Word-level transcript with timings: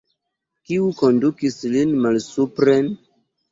Kiu 0.69 0.87
kondukis 1.01 1.59
lin 1.75 1.93
malsupren? 2.07 2.93